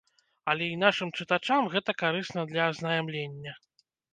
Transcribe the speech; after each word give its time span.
Але 0.53 0.65
і 0.75 0.79
нашым 0.83 1.11
чытачам 1.17 1.69
гэта 1.75 1.97
карысна 2.01 2.41
для 2.55 2.61
азнаямлення. 2.73 3.53